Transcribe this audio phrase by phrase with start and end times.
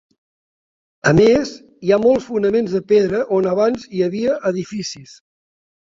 [1.11, 1.51] A més,
[1.89, 5.19] hi ha molts fonaments de pedra on abans hi havia edificis.